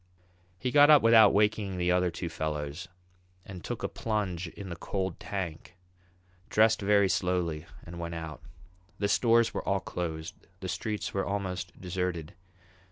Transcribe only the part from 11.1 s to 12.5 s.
were almost deserted.